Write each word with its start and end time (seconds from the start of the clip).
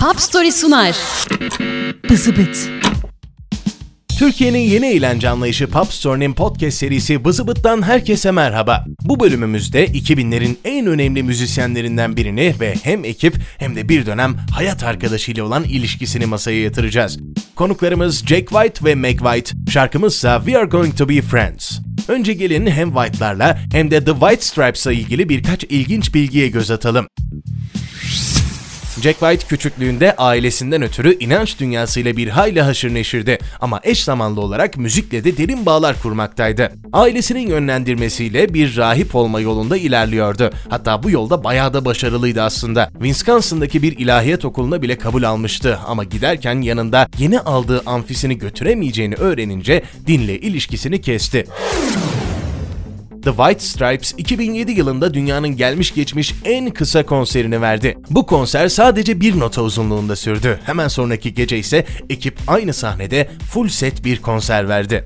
Pop 0.00 0.20
Story 0.20 0.52
sunar. 0.52 0.96
Bızıbıt. 2.10 2.70
Türkiye'nin 4.18 4.58
yeni 4.58 4.86
eğlence 4.86 5.28
anlayışı 5.28 5.66
Pop 5.66 5.92
Story'nin 5.92 6.32
podcast 6.32 6.76
serisi 6.76 7.24
Bızıbıt'tan 7.24 7.82
herkese 7.82 8.30
merhaba. 8.30 8.84
Bu 9.04 9.20
bölümümüzde 9.20 9.86
2000'lerin 9.86 10.56
en 10.64 10.86
önemli 10.86 11.22
müzisyenlerinden 11.22 12.16
birini 12.16 12.54
ve 12.60 12.74
hem 12.82 13.04
ekip 13.04 13.36
hem 13.58 13.76
de 13.76 13.88
bir 13.88 14.06
dönem 14.06 14.36
hayat 14.52 14.84
arkadaşıyla 14.84 15.44
olan 15.44 15.64
ilişkisini 15.64 16.26
masaya 16.26 16.62
yatıracağız. 16.62 17.18
Konuklarımız 17.56 18.26
Jake 18.26 18.46
White 18.46 18.84
ve 18.84 18.94
Meg 18.94 19.18
White, 19.18 19.70
şarkımızsa 19.70 20.38
We 20.38 20.58
Are 20.58 20.66
Going 20.66 20.98
To 20.98 21.08
Be 21.08 21.22
Friends. 21.22 21.78
Önce 22.08 22.32
gelin 22.32 22.66
hem 22.66 22.92
White'larla 22.92 23.58
hem 23.72 23.90
de 23.90 24.04
The 24.04 24.12
White 24.12 24.42
Stripes'la 24.42 24.92
ilgili 24.92 25.28
birkaç 25.28 25.64
ilginç 25.64 26.14
bilgiye 26.14 26.48
göz 26.48 26.70
atalım. 26.70 27.06
Jack 29.02 29.20
White 29.20 29.46
küçüklüğünde 29.46 30.16
ailesinden 30.16 30.82
ötürü 30.82 31.18
inanç 31.18 31.58
dünyasıyla 31.60 32.16
bir 32.16 32.28
hayli 32.28 32.62
haşır 32.62 32.94
neşirdi 32.94 33.38
ama 33.60 33.80
eş 33.82 34.04
zamanlı 34.04 34.40
olarak 34.40 34.76
müzikle 34.76 35.24
de 35.24 35.36
derin 35.36 35.66
bağlar 35.66 36.02
kurmaktaydı. 36.02 36.72
Ailesinin 36.92 37.48
yönlendirmesiyle 37.48 38.54
bir 38.54 38.76
rahip 38.76 39.14
olma 39.14 39.40
yolunda 39.40 39.76
ilerliyordu. 39.76 40.50
Hatta 40.68 41.02
bu 41.02 41.10
yolda 41.10 41.44
bayağı 41.44 41.74
da 41.74 41.84
başarılıydı 41.84 42.42
aslında. 42.42 42.90
Wisconsin'daki 42.92 43.82
bir 43.82 43.98
ilahiyat 43.98 44.44
okuluna 44.44 44.82
bile 44.82 44.98
kabul 44.98 45.22
almıştı 45.22 45.78
ama 45.86 46.04
giderken 46.04 46.60
yanında 46.60 47.08
yeni 47.18 47.40
aldığı 47.40 47.82
amfisini 47.86 48.38
götüremeyeceğini 48.38 49.14
öğrenince 49.14 49.82
dinle 50.06 50.38
ilişkisini 50.38 51.00
kesti. 51.00 51.46
The 53.24 53.30
White 53.30 53.60
Stripes 53.60 54.14
2007 54.18 54.72
yılında 54.72 55.14
dünyanın 55.14 55.48
gelmiş 55.48 55.94
geçmiş 55.94 56.34
en 56.44 56.70
kısa 56.70 57.06
konserini 57.06 57.60
verdi. 57.60 57.98
Bu 58.10 58.26
konser 58.26 58.68
sadece 58.68 59.20
bir 59.20 59.40
nota 59.40 59.62
uzunluğunda 59.62 60.16
sürdü. 60.16 60.60
Hemen 60.64 60.88
sonraki 60.88 61.34
gece 61.34 61.58
ise 61.58 61.86
ekip 62.10 62.38
aynı 62.46 62.74
sahnede 62.74 63.30
full 63.50 63.68
set 63.68 64.04
bir 64.04 64.22
konser 64.22 64.68
verdi. 64.68 65.04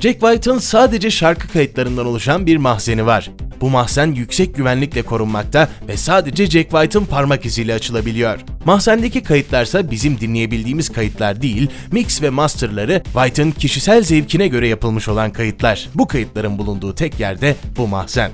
Jack 0.00 0.20
White'ın 0.20 0.58
sadece 0.58 1.10
şarkı 1.10 1.52
kayıtlarından 1.52 2.06
oluşan 2.06 2.46
bir 2.46 2.56
mahzeni 2.56 3.06
var. 3.06 3.30
Bu 3.62 3.70
mahzen 3.70 4.06
yüksek 4.06 4.54
güvenlikle 4.54 5.02
korunmakta 5.02 5.68
ve 5.88 5.96
sadece 5.96 6.46
Jack 6.46 6.70
White'ın 6.70 7.04
parmak 7.04 7.46
iziyle 7.46 7.74
açılabiliyor. 7.74 8.40
Mahzendeki 8.64 9.22
kayıtlarsa 9.22 9.90
bizim 9.90 10.20
dinleyebildiğimiz 10.20 10.92
kayıtlar 10.92 11.42
değil, 11.42 11.70
mix 11.92 12.22
ve 12.22 12.30
masterları 12.30 13.02
White'ın 13.04 13.50
kişisel 13.50 14.02
zevkine 14.02 14.48
göre 14.48 14.68
yapılmış 14.68 15.08
olan 15.08 15.32
kayıtlar. 15.32 15.88
Bu 15.94 16.08
kayıtların 16.08 16.58
bulunduğu 16.58 16.94
tek 16.94 17.20
yerde 17.20 17.56
bu 17.76 17.88
mahzen. 17.88 18.30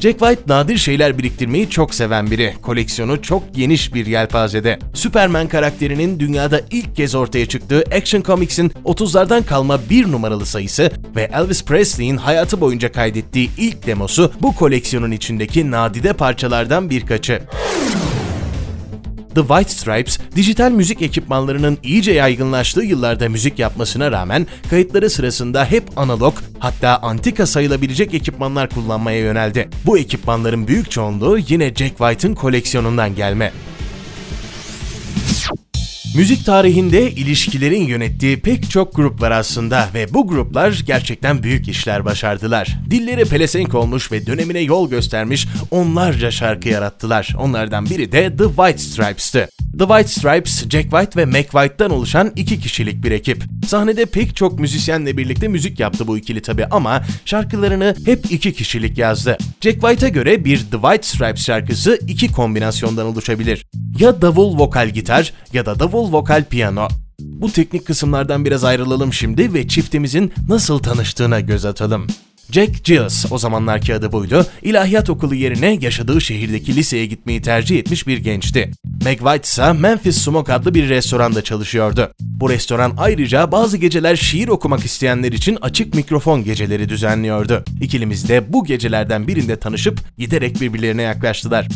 Jack 0.00 0.18
White 0.18 0.42
nadir 0.46 0.78
şeyler 0.78 1.18
biriktirmeyi 1.18 1.70
çok 1.70 1.94
seven 1.94 2.30
biri. 2.30 2.54
Koleksiyonu 2.62 3.22
çok 3.22 3.54
geniş 3.54 3.94
bir 3.94 4.06
yelpazede. 4.06 4.78
Superman 4.94 5.48
karakterinin 5.48 6.20
dünyada 6.20 6.60
ilk 6.70 6.96
kez 6.96 7.14
ortaya 7.14 7.46
çıktığı 7.46 7.84
Action 7.96 8.22
Comics'in 8.22 8.68
30'lardan 8.84 9.44
kalma 9.44 9.80
bir 9.90 10.12
numaralı 10.12 10.46
sayısı 10.46 10.90
ve 11.16 11.30
Elvis 11.34 11.64
Presley'in 11.64 12.16
hayatı 12.16 12.60
boyunca 12.60 12.92
kaydettiği 12.92 13.50
ilk 13.58 13.86
demosu 13.86 14.32
bu 14.40 14.54
koleksiyonun 14.54 15.10
içindeki 15.10 15.70
nadide 15.70 16.12
parçalardan 16.12 16.90
birkaçı. 16.90 17.42
The 19.38 19.46
White 19.46 19.70
Stripes, 19.70 20.18
dijital 20.36 20.70
müzik 20.70 21.02
ekipmanlarının 21.02 21.78
iyice 21.82 22.12
yaygınlaştığı 22.12 22.82
yıllarda 22.82 23.28
müzik 23.28 23.58
yapmasına 23.58 24.12
rağmen 24.12 24.46
kayıtları 24.70 25.10
sırasında 25.10 25.64
hep 25.64 25.84
analog, 25.96 26.34
hatta 26.58 26.98
antika 27.02 27.46
sayılabilecek 27.46 28.14
ekipmanlar 28.14 28.70
kullanmaya 28.70 29.18
yöneldi. 29.18 29.68
Bu 29.86 29.98
ekipmanların 29.98 30.68
büyük 30.68 30.90
çoğunluğu 30.90 31.38
yine 31.38 31.74
Jack 31.74 31.98
White'ın 31.98 32.34
koleksiyonundan 32.34 33.14
gelme. 33.14 33.52
Müzik 36.18 36.46
tarihinde 36.46 37.10
ilişkilerin 37.10 37.86
yönettiği 37.86 38.40
pek 38.40 38.70
çok 38.70 38.96
grup 38.96 39.20
var 39.20 39.30
aslında 39.30 39.88
ve 39.94 40.14
bu 40.14 40.28
gruplar 40.28 40.82
gerçekten 40.86 41.42
büyük 41.42 41.68
işler 41.68 42.04
başardılar. 42.04 42.78
Dilleri 42.90 43.24
pelesenk 43.24 43.74
olmuş 43.74 44.12
ve 44.12 44.26
dönemine 44.26 44.60
yol 44.60 44.90
göstermiş 44.90 45.48
onlarca 45.70 46.30
şarkı 46.30 46.68
yarattılar. 46.68 47.34
Onlardan 47.38 47.86
biri 47.86 48.12
de 48.12 48.36
The 48.36 48.44
White 48.44 48.78
Stripes'tı. 48.78 49.48
The 49.78 49.84
White 49.84 50.08
Stripes, 50.08 50.68
Jack 50.68 50.90
White 50.90 51.20
ve 51.20 51.24
Mac 51.24 51.42
White'dan 51.42 51.90
oluşan 51.90 52.32
iki 52.36 52.60
kişilik 52.60 53.04
bir 53.04 53.10
ekip. 53.10 53.44
Sahnede 53.68 54.06
pek 54.06 54.36
çok 54.36 54.60
müzisyenle 54.60 55.16
birlikte 55.16 55.48
müzik 55.48 55.80
yaptı 55.80 56.06
bu 56.06 56.18
ikili 56.18 56.42
tabi 56.42 56.66
ama 56.66 57.02
şarkılarını 57.24 57.96
hep 58.04 58.32
iki 58.32 58.52
kişilik 58.52 58.98
yazdı. 58.98 59.38
Jack 59.60 59.80
White'a 59.80 60.08
göre 60.08 60.44
bir 60.44 60.58
The 60.58 60.76
White 60.76 61.02
Stripes 61.02 61.44
şarkısı 61.44 61.98
iki 62.08 62.32
kombinasyondan 62.32 63.06
oluşabilir. 63.06 63.66
Ya 63.98 64.22
davul 64.22 64.58
vokal 64.58 64.88
gitar 64.88 65.32
ya 65.52 65.66
da 65.66 65.80
davul 65.80 66.12
vokal 66.12 66.44
piyano. 66.44 66.88
Bu 67.20 67.52
teknik 67.52 67.86
kısımlardan 67.86 68.44
biraz 68.44 68.64
ayrılalım 68.64 69.12
şimdi 69.12 69.54
ve 69.54 69.68
çiftimizin 69.68 70.32
nasıl 70.48 70.78
tanıştığına 70.78 71.40
göz 71.40 71.64
atalım. 71.64 72.06
Jack 72.52 72.84
Giles, 72.84 73.26
o 73.30 73.38
zamanlarki 73.38 73.94
adı 73.94 74.12
buydu, 74.12 74.46
ilahiyat 74.62 75.10
okulu 75.10 75.34
yerine 75.34 75.78
yaşadığı 75.80 76.20
şehirdeki 76.20 76.76
liseye 76.76 77.06
gitmeyi 77.06 77.42
tercih 77.42 77.78
etmiş 77.78 78.06
bir 78.06 78.18
gençti. 78.18 78.70
Meg 79.04 79.18
White 79.18 79.42
ise 79.42 79.72
Memphis 79.72 80.18
Smoke 80.18 80.52
adlı 80.52 80.74
bir 80.74 80.88
restoranda 80.88 81.44
çalışıyordu. 81.44 82.12
Bu 82.20 82.50
restoran 82.50 82.94
ayrıca 82.98 83.52
bazı 83.52 83.76
geceler 83.76 84.16
şiir 84.16 84.48
okumak 84.48 84.84
isteyenler 84.84 85.32
için 85.32 85.58
açık 85.60 85.94
mikrofon 85.94 86.44
geceleri 86.44 86.88
düzenliyordu. 86.88 87.64
İkilimiz 87.80 88.28
de 88.28 88.52
bu 88.52 88.64
gecelerden 88.64 89.28
birinde 89.28 89.56
tanışıp 89.56 90.00
giderek 90.18 90.60
birbirlerine 90.60 91.02
yaklaştılar. 91.02 91.68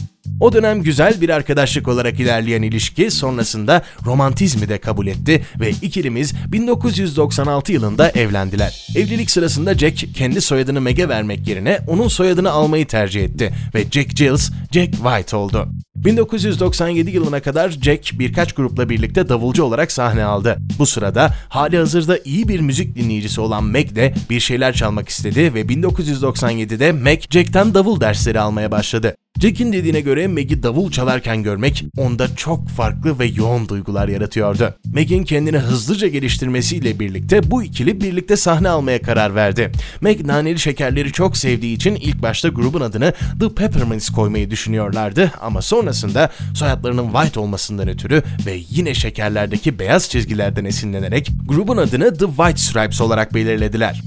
O 0.42 0.52
dönem 0.52 0.82
güzel 0.82 1.20
bir 1.20 1.28
arkadaşlık 1.28 1.88
olarak 1.88 2.20
ilerleyen 2.20 2.62
ilişki 2.62 3.10
sonrasında 3.10 3.82
romantizmi 4.04 4.68
de 4.68 4.78
kabul 4.78 5.06
etti 5.06 5.46
ve 5.60 5.70
ikilimiz 5.70 6.34
1996 6.52 7.72
yılında 7.72 8.10
evlendiler. 8.10 8.86
Evlilik 8.96 9.30
sırasında 9.30 9.74
Jack 9.74 10.14
kendi 10.14 10.40
soyadını 10.40 10.80
Meg'e 10.80 11.08
vermek 11.08 11.48
yerine 11.48 11.80
onun 11.86 12.08
soyadını 12.08 12.50
almayı 12.50 12.86
tercih 12.86 13.22
etti 13.22 13.52
ve 13.74 13.84
Jack 13.90 14.16
Giles, 14.16 14.50
Jack 14.72 14.92
White 14.92 15.36
oldu. 15.36 15.68
1997 15.96 17.10
yılına 17.10 17.40
kadar 17.42 17.70
Jack 17.70 18.18
birkaç 18.18 18.52
grupla 18.52 18.88
birlikte 18.88 19.28
davulcu 19.28 19.64
olarak 19.64 19.92
sahne 19.92 20.24
aldı. 20.24 20.58
Bu 20.78 20.86
sırada 20.86 21.34
hali 21.48 21.76
hazırda 21.76 22.18
iyi 22.24 22.48
bir 22.48 22.60
müzik 22.60 22.96
dinleyicisi 22.96 23.40
olan 23.40 23.64
Meg 23.64 23.94
de 23.94 24.14
bir 24.30 24.40
şeyler 24.40 24.72
çalmak 24.72 25.08
istedi 25.08 25.54
ve 25.54 25.62
1997'de 25.62 26.92
Meg 26.92 27.20
Jack'ten 27.30 27.74
davul 27.74 28.00
dersleri 28.00 28.40
almaya 28.40 28.70
başladı. 28.70 29.14
Jack'in 29.42 29.72
dediğine 29.72 30.00
göre 30.00 30.26
Meg'i 30.26 30.62
davul 30.62 30.90
çalarken 30.90 31.42
görmek 31.42 31.84
onda 31.96 32.36
çok 32.36 32.68
farklı 32.68 33.18
ve 33.18 33.26
yoğun 33.26 33.68
duygular 33.68 34.08
yaratıyordu. 34.08 34.74
Meg'in 34.94 35.24
kendini 35.24 35.58
hızlıca 35.58 36.08
geliştirmesiyle 36.08 37.00
birlikte 37.00 37.50
bu 37.50 37.62
ikili 37.62 38.00
birlikte 38.00 38.36
sahne 38.36 38.68
almaya 38.68 39.02
karar 39.02 39.34
verdi. 39.34 39.72
Meg 40.00 40.26
naneli 40.26 40.58
şekerleri 40.58 41.12
çok 41.12 41.36
sevdiği 41.36 41.76
için 41.76 41.94
ilk 41.94 42.22
başta 42.22 42.48
grubun 42.48 42.80
adını 42.80 43.12
The 43.40 43.48
Peppermints 43.54 44.10
koymayı 44.10 44.50
düşünüyorlardı 44.50 45.32
ama 45.40 45.62
sonrasında 45.62 46.30
soyadlarının 46.54 47.12
White 47.12 47.40
olmasından 47.40 47.88
ötürü 47.88 48.22
ve 48.46 48.60
yine 48.70 48.94
şekerlerdeki 48.94 49.78
beyaz 49.78 50.10
çizgilerden 50.10 50.64
esinlenerek 50.64 51.30
grubun 51.46 51.76
adını 51.76 52.14
The 52.14 52.26
White 52.26 52.58
Stripes 52.58 53.00
olarak 53.00 53.34
belirlediler. 53.34 54.02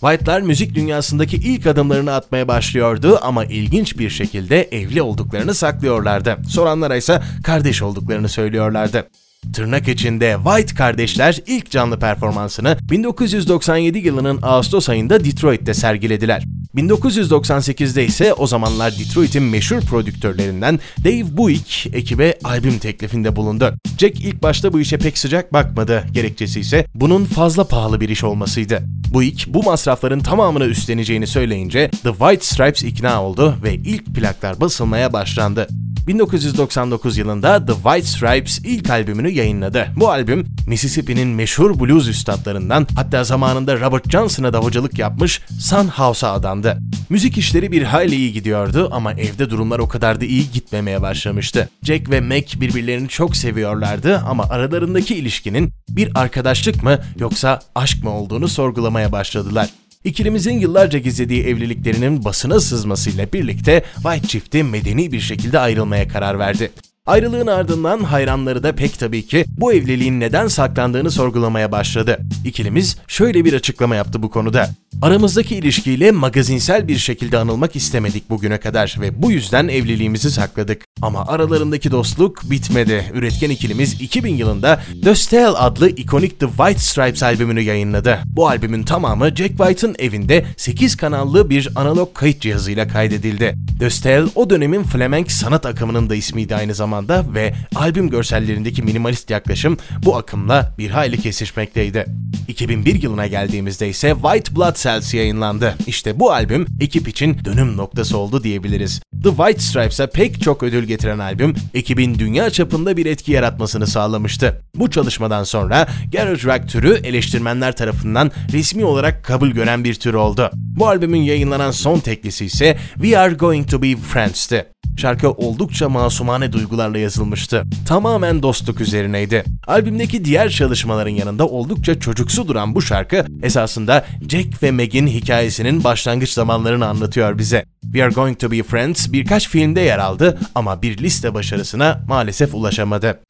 White'lar 0.00 0.40
müzik 0.40 0.74
dünyasındaki 0.74 1.36
ilk 1.36 1.66
adımlarını 1.66 2.14
atmaya 2.14 2.48
başlıyordu 2.48 3.18
ama 3.22 3.44
ilginç 3.44 3.98
bir 3.98 4.10
şekilde 4.10 4.62
evli 4.62 5.02
olduklarını 5.02 5.54
saklıyorlardı. 5.54 6.36
Soranlara 6.48 6.96
ise 6.96 7.22
kardeş 7.44 7.82
olduklarını 7.82 8.28
söylüyorlardı. 8.28 9.08
Tırnak 9.52 9.88
içinde 9.88 10.36
White 10.44 10.74
kardeşler 10.74 11.38
ilk 11.46 11.70
canlı 11.70 11.98
performansını 11.98 12.76
1997 12.90 13.98
yılının 13.98 14.38
Ağustos 14.42 14.88
ayında 14.88 15.24
Detroit'te 15.24 15.74
sergilediler. 15.74 16.44
1998'de 16.74 18.04
ise 18.04 18.34
o 18.34 18.46
zamanlar 18.46 18.98
Detroit'in 18.98 19.42
meşhur 19.42 19.80
prodüktörlerinden 19.80 20.80
Dave 21.04 21.36
Buick 21.36 21.90
ekibe 21.92 22.38
albüm 22.44 22.78
teklifinde 22.78 23.36
bulundu. 23.36 23.74
Jack 23.98 24.20
ilk 24.20 24.42
başta 24.42 24.72
bu 24.72 24.80
işe 24.80 24.98
pek 24.98 25.18
sıcak 25.18 25.52
bakmadı. 25.52 26.04
Gerekçesi 26.12 26.60
ise 26.60 26.86
bunun 26.94 27.24
fazla 27.24 27.64
pahalı 27.64 28.00
bir 28.00 28.08
iş 28.08 28.24
olmasıydı. 28.24 28.82
Buick 29.14 29.54
bu 29.54 29.62
masrafların 29.62 30.20
tamamını 30.20 30.64
üstleneceğini 30.64 31.26
söyleyince 31.26 31.90
The 32.02 32.10
White 32.10 32.44
Stripes 32.44 32.82
ikna 32.82 33.22
oldu 33.22 33.54
ve 33.62 33.74
ilk 33.74 34.06
plaklar 34.06 34.60
basılmaya 34.60 35.12
başlandı. 35.12 35.68
1999 36.08 37.18
yılında 37.18 37.66
The 37.66 37.72
White 37.72 38.06
Stripes 38.06 38.58
ilk 38.64 38.90
albümünü 38.90 39.30
yayınladı. 39.30 39.86
Bu 39.96 40.10
albüm 40.10 40.46
Mississippi'nin 40.66 41.28
meşhur 41.28 41.80
blues 41.80 42.08
üstadlarından 42.08 42.86
hatta 42.94 43.24
zamanında 43.24 43.80
Robert 43.80 44.10
Johnson'a 44.10 44.52
da 44.52 44.58
hocalık 44.58 44.98
yapmış 44.98 45.42
Sun 45.60 45.88
House'a 45.88 46.32
adandı. 46.32 46.78
Müzik 47.08 47.38
işleri 47.38 47.72
bir 47.72 47.82
hayli 47.82 48.14
iyi 48.14 48.32
gidiyordu 48.32 48.88
ama 48.92 49.12
evde 49.12 49.50
durumlar 49.50 49.78
o 49.78 49.88
kadar 49.88 50.20
da 50.20 50.24
iyi 50.24 50.50
gitmemeye 50.50 51.02
başlamıştı. 51.02 51.68
Jack 51.82 52.10
ve 52.10 52.20
Mac 52.20 52.60
birbirlerini 52.60 53.08
çok 53.08 53.36
seviyorlardı 53.36 54.18
ama 54.26 54.44
aralarındaki 54.44 55.14
ilişkinin 55.14 55.72
bir 55.88 56.10
arkadaşlık 56.14 56.82
mı 56.82 56.98
yoksa 57.18 57.60
aşk 57.74 58.04
mı 58.04 58.10
olduğunu 58.10 58.48
sorgulamaya 58.48 59.12
başladılar. 59.12 59.68
İkilimizin 60.04 60.58
yıllarca 60.58 60.98
gizlediği 60.98 61.44
evliliklerinin 61.44 62.24
basına 62.24 62.60
sızmasıyla 62.60 63.32
birlikte 63.32 63.84
White 63.94 64.28
çifti 64.28 64.62
medeni 64.64 65.12
bir 65.12 65.20
şekilde 65.20 65.58
ayrılmaya 65.58 66.08
karar 66.08 66.38
verdi. 66.38 66.70
Ayrılığın 67.08 67.46
ardından 67.46 68.00
hayranları 68.00 68.62
da 68.62 68.72
pek 68.72 68.98
tabii 68.98 69.26
ki 69.26 69.44
bu 69.48 69.72
evliliğin 69.72 70.20
neden 70.20 70.48
saklandığını 70.48 71.10
sorgulamaya 71.10 71.72
başladı. 71.72 72.18
İkilimiz 72.44 72.96
şöyle 73.06 73.44
bir 73.44 73.52
açıklama 73.52 73.96
yaptı 73.96 74.22
bu 74.22 74.30
konuda. 74.30 74.70
Aramızdaki 75.02 75.56
ilişkiyle 75.56 76.10
magazinsel 76.10 76.88
bir 76.88 76.96
şekilde 76.98 77.38
anılmak 77.38 77.76
istemedik 77.76 78.30
bugüne 78.30 78.58
kadar 78.58 78.96
ve 79.00 79.22
bu 79.22 79.30
yüzden 79.30 79.68
evliliğimizi 79.68 80.30
sakladık. 80.30 80.84
Ama 81.02 81.26
aralarındaki 81.26 81.90
dostluk 81.90 82.50
bitmedi. 82.50 83.04
Üretken 83.14 83.50
ikilimiz 83.50 84.00
2000 84.00 84.34
yılında 84.34 84.80
The 85.04 85.14
Style 85.14 85.46
adlı 85.46 85.88
ikonik 85.88 86.40
The 86.40 86.46
White 86.46 86.78
Stripes 86.78 87.22
albümünü 87.22 87.60
yayınladı. 87.60 88.18
Bu 88.26 88.48
albümün 88.48 88.82
tamamı 88.82 89.28
Jack 89.28 89.56
White'ın 89.58 89.96
evinde 89.98 90.44
8 90.56 90.96
kanallı 90.96 91.50
bir 91.50 91.68
analog 91.74 92.14
kayıt 92.14 92.40
cihazıyla 92.40 92.88
kaydedildi. 92.88 93.54
The 93.78 93.90
Style 93.90 94.26
o 94.34 94.50
dönemin 94.50 94.82
flamenk 94.82 95.32
sanat 95.32 95.66
akımının 95.66 96.10
da 96.10 96.14
ismiydi 96.14 96.56
aynı 96.56 96.74
zamanda 96.74 96.97
ve 97.34 97.54
albüm 97.74 98.10
görsellerindeki 98.10 98.82
minimalist 98.82 99.30
yaklaşım 99.30 99.78
bu 100.04 100.16
akımla 100.16 100.74
bir 100.78 100.90
hayli 100.90 101.20
kesişmekteydi. 101.20 102.06
2001 102.48 103.02
yılına 103.02 103.26
geldiğimizde 103.26 103.88
ise 103.88 104.14
White 104.22 104.56
Blood 104.56 104.76
Cells 104.76 105.14
yayınlandı. 105.14 105.74
İşte 105.86 106.20
bu 106.20 106.32
albüm 106.32 106.66
ekip 106.80 107.08
için 107.08 107.38
dönüm 107.44 107.76
noktası 107.76 108.18
oldu 108.18 108.42
diyebiliriz. 108.44 109.00
The 109.22 109.28
White 109.28 109.60
Stripes'a 109.60 110.06
pek 110.06 110.42
çok 110.42 110.62
ödül 110.62 110.84
getiren 110.84 111.18
albüm, 111.18 111.54
ekibin 111.74 112.18
dünya 112.18 112.50
çapında 112.50 112.96
bir 112.96 113.06
etki 113.06 113.32
yaratmasını 113.32 113.86
sağlamıştı. 113.86 114.62
Bu 114.74 114.90
çalışmadan 114.90 115.44
sonra 115.44 115.88
garage 116.12 116.42
rock 116.42 116.68
türü 116.68 117.00
eleştirmenler 117.04 117.76
tarafından 117.76 118.30
resmi 118.52 118.84
olarak 118.84 119.24
kabul 119.24 119.50
gören 119.50 119.84
bir 119.84 119.94
tür 119.94 120.14
oldu. 120.14 120.50
Bu 120.54 120.88
albümün 120.88 121.22
yayınlanan 121.22 121.70
son 121.70 122.00
teklisi 122.00 122.44
ise 122.44 122.78
We 122.94 123.18
Are 123.18 123.34
Going 123.34 123.70
To 123.70 123.82
Be 123.82 123.96
Friends'ti. 123.96 124.77
Şarkı 124.98 125.30
oldukça 125.30 125.88
masumane 125.88 126.52
duygularla 126.52 126.98
yazılmıştı. 126.98 127.64
Tamamen 127.86 128.42
dostluk 128.42 128.80
üzerineydi. 128.80 129.44
Albümdeki 129.66 130.24
diğer 130.24 130.50
çalışmaların 130.50 131.10
yanında 131.10 131.46
oldukça 131.46 132.00
çocuksu 132.00 132.48
duran 132.48 132.74
bu 132.74 132.82
şarkı 132.82 133.24
esasında 133.42 134.04
Jack 134.28 134.62
ve 134.62 134.70
Meg'in 134.70 135.06
hikayesinin 135.06 135.84
başlangıç 135.84 136.30
zamanlarını 136.30 136.86
anlatıyor 136.86 137.38
bize. 137.38 137.64
We 137.82 138.04
Are 138.04 138.12
Going 138.12 138.38
To 138.38 138.50
Be 138.50 138.62
Friends 138.62 139.12
birkaç 139.12 139.48
filmde 139.48 139.80
yer 139.80 139.98
aldı 139.98 140.38
ama 140.54 140.82
bir 140.82 140.98
liste 140.98 141.34
başarısına 141.34 142.04
maalesef 142.08 142.54
ulaşamadı. 142.54 143.20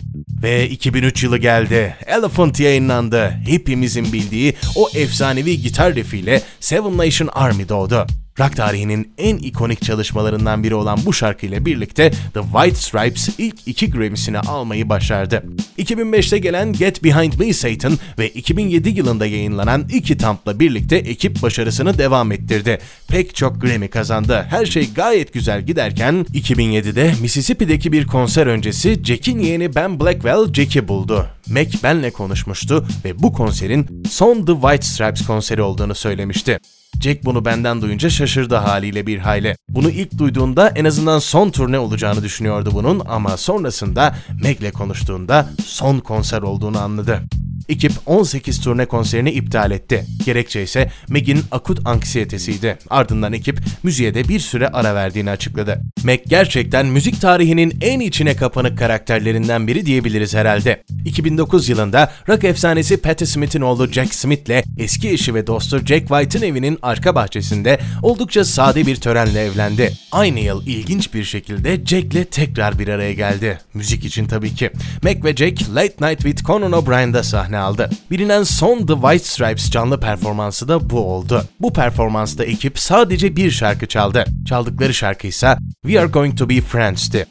Ve 0.42 0.68
2003 0.68 1.22
yılı 1.24 1.38
geldi. 1.38 1.96
Elephant 2.06 2.60
yayınlandı. 2.60 3.28
Hepimizin 3.28 4.12
bildiği 4.12 4.54
o 4.76 4.88
efsanevi 4.94 5.60
gitar 5.60 5.94
riffiyle 5.94 6.42
Seven 6.60 6.98
Nation 6.98 7.28
Army 7.32 7.68
doğdu. 7.68 8.06
Rock 8.38 8.56
tarihinin 8.56 9.12
en 9.18 9.36
ikonik 9.36 9.82
çalışmalarından 9.82 10.62
biri 10.62 10.74
olan 10.74 10.98
bu 11.06 11.12
şarkıyla 11.12 11.66
birlikte 11.66 12.10
The 12.10 12.40
White 12.42 12.76
Stripes 12.76 13.28
ilk 13.38 13.68
iki 13.68 13.90
Grammy'sini 13.90 14.38
almayı 14.38 14.88
başardı. 14.88 15.44
2005'te 15.78 16.38
gelen 16.38 16.72
Get 16.72 17.04
Behind 17.04 17.32
Me 17.38 17.52
Satan 17.52 17.98
ve 18.18 18.28
2007 18.28 18.88
yılında 18.88 19.26
yayınlanan 19.26 19.84
iki 19.92 20.18
Thump'la 20.18 20.60
birlikte 20.60 20.96
ekip 20.96 21.42
başarısını 21.42 21.98
devam 21.98 22.32
ettirdi. 22.32 22.78
Pek 23.08 23.34
çok 23.34 23.60
Grammy 23.60 23.88
kazandı. 23.88 24.46
Her 24.50 24.66
şey 24.66 24.92
gayet 24.94 25.32
güzel 25.32 25.62
giderken 25.62 26.26
2007'de 26.34 27.14
Mississippi'deki 27.20 27.92
bir 27.92 28.06
konser 28.06 28.46
öncesi 28.46 29.04
Jack'in 29.04 29.38
yeğeni 29.38 29.74
Ben 29.74 30.00
Blackwell 30.00 30.52
Jack'i 30.54 30.88
buldu. 30.88 31.26
Mac 31.48 31.78
benle 31.82 32.10
konuşmuştu 32.10 32.86
ve 33.04 33.22
bu 33.22 33.32
konserin 33.32 34.04
son 34.10 34.46
The 34.46 34.52
White 34.52 34.86
Stripes 34.86 35.26
konseri 35.26 35.62
olduğunu 35.62 35.94
söylemişti. 35.94 36.58
Jack 37.00 37.24
bunu 37.24 37.44
benden 37.44 37.82
duyunca 37.82 38.10
şaşırdı 38.10 38.54
haliyle 38.54 39.06
bir 39.06 39.18
hayli. 39.18 39.56
Bunu 39.68 39.90
ilk 39.90 40.18
duyduğunda 40.18 40.68
en 40.68 40.84
azından 40.84 41.18
son 41.18 41.50
turne 41.50 41.78
olacağını 41.78 42.22
düşünüyordu 42.22 42.70
bunun 42.72 43.02
ama 43.06 43.36
sonrasında 43.36 44.14
Meg'le 44.42 44.70
konuştuğunda 44.72 45.48
son 45.64 45.98
konser 45.98 46.42
olduğunu 46.42 46.78
anladı. 46.78 47.22
Ekip 47.68 47.92
18 48.06 48.60
turne 48.60 48.86
konserini 48.86 49.30
iptal 49.30 49.70
etti. 49.70 50.04
Gerekçe 50.26 50.62
ise 50.62 50.90
Meg'in 51.08 51.40
akut 51.50 51.86
anksiyetesiydi. 51.86 52.78
Ardından 52.90 53.32
ekip 53.32 53.60
müziğe 53.82 54.14
de 54.14 54.28
bir 54.28 54.40
süre 54.40 54.68
ara 54.68 54.94
verdiğini 54.94 55.30
açıkladı. 55.30 55.80
Meg 56.04 56.20
gerçekten 56.26 56.86
müzik 56.86 57.20
tarihinin 57.20 57.78
en 57.80 58.00
içine 58.00 58.36
kapanık 58.36 58.78
karakterlerinden 58.78 59.66
biri 59.66 59.86
diyebiliriz 59.86 60.34
herhalde. 60.34 60.82
2009 61.04 61.68
yılında 61.68 62.12
rock 62.28 62.44
efsanesi 62.44 62.96
Patti 62.96 63.26
Smith'in 63.26 63.60
oğlu 63.60 63.86
Jack 63.86 64.14
Smith'le 64.14 64.64
eski 64.78 65.08
eşi 65.08 65.34
ve 65.34 65.46
dostu 65.46 65.78
Jack 65.78 66.08
White'ın 66.08 66.42
evinin 66.42 66.78
arka 66.82 67.14
bahçesinde 67.14 67.78
oldukça 68.02 68.44
sade 68.44 68.86
bir 68.86 68.96
törenle 68.96 69.44
evlendi. 69.44 69.92
Aynı 70.12 70.40
yıl 70.40 70.66
ilginç 70.66 71.14
bir 71.14 71.24
şekilde 71.24 71.86
Jack'le 71.86 72.30
tekrar 72.30 72.78
bir 72.78 72.88
araya 72.88 73.12
geldi. 73.12 73.58
Müzik 73.74 74.04
için 74.04 74.26
tabii 74.26 74.54
ki. 74.54 74.70
Meg 75.02 75.24
ve 75.24 75.36
Jack 75.36 75.74
Late 75.74 76.08
Night 76.08 76.22
with 76.22 76.44
Conan 76.44 76.72
O'Brien'da 76.72 77.22
sahne 77.22 77.57
aldı. 77.58 77.90
Bilinen 78.10 78.42
son 78.42 78.86
The 78.86 78.94
White 78.94 79.24
Stripes 79.24 79.70
canlı 79.70 80.00
performansı 80.00 80.68
da 80.68 80.90
bu 80.90 81.00
oldu. 81.00 81.44
Bu 81.60 81.72
performansta 81.72 82.44
ekip 82.44 82.78
sadece 82.78 83.36
bir 83.36 83.50
şarkı 83.50 83.86
çaldı. 83.86 84.24
Çaldıkları 84.48 84.94
şarkı 84.94 85.26
ise 85.26 85.56
We 85.82 86.00
Are 86.00 86.08
Going 86.08 86.38
To 86.38 86.48
Be 86.48 86.60
Friends'ti. 86.60 87.26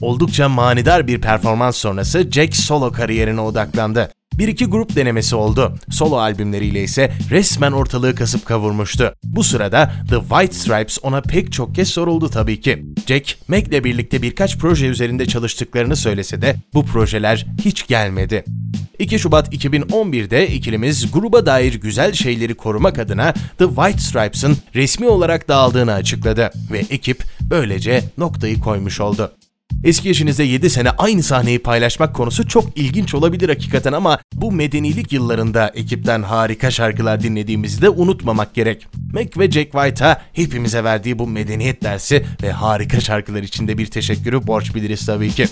Oldukça 0.00 0.48
manidar 0.48 1.06
bir 1.06 1.20
performans 1.20 1.76
sonrası 1.76 2.30
Jack 2.30 2.56
solo 2.56 2.92
kariyerine 2.92 3.40
odaklandı. 3.40 4.10
Bir 4.38 4.48
iki 4.48 4.66
grup 4.66 4.96
denemesi 4.96 5.36
oldu. 5.36 5.74
Solo 5.90 6.16
albümleriyle 6.16 6.82
ise 6.82 7.12
resmen 7.30 7.72
ortalığı 7.72 8.14
kasıp 8.14 8.46
kavurmuştu. 8.46 9.12
Bu 9.24 9.44
sırada 9.44 9.92
The 10.10 10.20
White 10.20 10.54
Stripes 10.54 10.98
ona 11.02 11.20
pek 11.20 11.52
çok 11.52 11.74
kez 11.74 11.88
soruldu 11.88 12.28
tabii 12.28 12.60
ki. 12.60 12.84
Jack, 13.06 13.38
Meg'le 13.48 13.84
birlikte 13.84 14.22
birkaç 14.22 14.58
proje 14.58 14.86
üzerinde 14.86 15.26
çalıştıklarını 15.26 15.96
söylese 15.96 16.42
de 16.42 16.56
bu 16.74 16.84
projeler 16.84 17.46
hiç 17.64 17.86
gelmedi. 17.86 18.44
2 18.98 19.18
Şubat 19.18 19.54
2011'de 19.54 20.48
ikilimiz 20.48 21.12
gruba 21.12 21.46
dair 21.46 21.74
güzel 21.74 22.12
şeyleri 22.12 22.54
korumak 22.54 22.98
adına 22.98 23.34
The 23.58 23.66
White 23.66 23.98
Stripes'ın 23.98 24.56
resmi 24.74 25.08
olarak 25.08 25.48
dağıldığını 25.48 25.92
açıkladı 25.92 26.50
ve 26.72 26.78
ekip 26.90 27.24
böylece 27.50 28.04
noktayı 28.18 28.60
koymuş 28.60 29.00
oldu. 29.00 29.32
Eski 29.84 30.10
eşinizle 30.10 30.44
7 30.44 30.70
sene 30.70 30.90
aynı 30.90 31.22
sahneyi 31.22 31.58
paylaşmak 31.58 32.14
konusu 32.14 32.48
çok 32.48 32.78
ilginç 32.78 33.14
olabilir 33.14 33.48
hakikaten 33.48 33.92
ama 33.92 34.18
bu 34.34 34.52
medenilik 34.52 35.12
yıllarında 35.12 35.68
ekipten 35.74 36.22
harika 36.22 36.70
şarkılar 36.70 37.22
dinlediğimizi 37.22 37.82
de 37.82 37.88
unutmamak 37.88 38.54
gerek. 38.54 38.86
Mac 39.12 39.40
ve 39.40 39.50
Jack 39.50 39.72
White'a 39.72 40.22
hepimize 40.32 40.84
verdiği 40.84 41.18
bu 41.18 41.26
medeniyet 41.26 41.82
dersi 41.82 42.26
ve 42.42 42.52
harika 42.52 43.00
şarkılar 43.00 43.42
için 43.42 43.68
de 43.68 43.78
bir 43.78 43.86
teşekkürü 43.86 44.46
borç 44.46 44.74
biliriz 44.74 45.06
tabii 45.06 45.30
ki. 45.30 45.46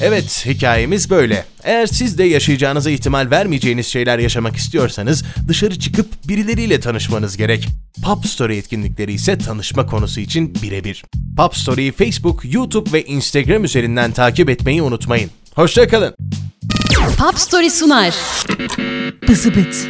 Evet, 0.00 0.46
hikayemiz 0.46 1.10
böyle. 1.10 1.44
Eğer 1.64 1.86
siz 1.86 2.18
de 2.18 2.24
yaşayacağınıza 2.24 2.90
ihtimal 2.90 3.30
vermeyeceğiniz 3.30 3.86
şeyler 3.86 4.18
yaşamak 4.18 4.56
istiyorsanız 4.56 5.24
dışarı 5.48 5.78
çıkıp 5.78 6.28
birileriyle 6.28 6.80
tanışmanız 6.80 7.36
gerek. 7.36 7.68
Pop 8.04 8.26
Story 8.26 8.56
etkinlikleri 8.56 9.12
ise 9.12 9.38
tanışma 9.38 9.86
konusu 9.86 10.20
için 10.20 10.54
birebir. 10.62 11.04
Pop 11.36 11.56
Story'yi 11.56 11.92
Facebook, 11.92 12.54
YouTube 12.54 12.92
ve 12.92 13.04
Instagram 13.04 13.64
üzerinden 13.64 14.12
takip 14.12 14.50
etmeyi 14.50 14.82
unutmayın. 14.82 15.30
Hoşçakalın. 15.54 16.14
Pop 17.18 17.38
Story 17.38 17.70
sunar. 17.70 18.14
Bızıbıt. 19.28 19.88